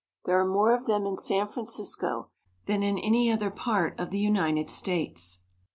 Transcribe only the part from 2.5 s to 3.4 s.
than in any